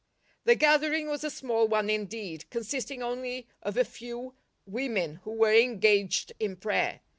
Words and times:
The 0.45 0.55
gathering 0.55 1.09
was 1.09 1.23
a 1.23 1.29
small 1.29 1.67
one 1.67 1.87
indeed, 1.87 2.49
consisting 2.49 3.03
only 3.03 3.45
of 3.61 3.77
a 3.77 3.85
few. 3.85 4.33
women, 4.65 5.17
who 5.25 5.31
were 5.33 5.53
engaged 5.53 6.33
in 6.39 6.55
prayer. 6.55 7.01